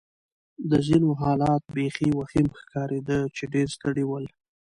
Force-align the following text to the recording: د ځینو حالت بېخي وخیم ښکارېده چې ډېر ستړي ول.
د 0.69 0.71
ځینو 0.87 1.09
حالت 1.21 1.61
بېخي 1.75 2.09
وخیم 2.19 2.47
ښکارېده 2.59 3.19
چې 3.35 3.43
ډېر 3.53 3.67
ستړي 3.75 4.03
ول. 4.07 4.25